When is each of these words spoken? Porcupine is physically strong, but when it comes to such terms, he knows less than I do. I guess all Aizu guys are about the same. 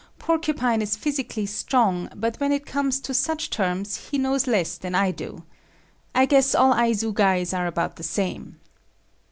Porcupine 0.17 0.81
is 0.81 0.95
physically 0.95 1.45
strong, 1.45 2.09
but 2.15 2.35
when 2.37 2.51
it 2.51 2.65
comes 2.65 2.99
to 3.01 3.13
such 3.13 3.51
terms, 3.51 4.07
he 4.09 4.17
knows 4.17 4.47
less 4.47 4.79
than 4.79 4.95
I 4.95 5.11
do. 5.11 5.43
I 6.15 6.25
guess 6.25 6.55
all 6.55 6.73
Aizu 6.73 7.13
guys 7.13 7.53
are 7.53 7.67
about 7.67 7.97
the 7.97 8.03
same. 8.03 8.59